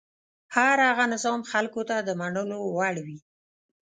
[0.55, 3.17] هر هغه نظام خلکو ته د منلو وړ وي.